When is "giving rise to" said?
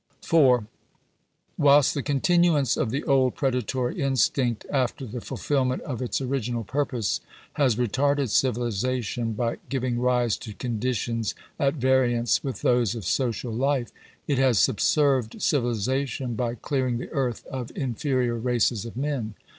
9.69-10.53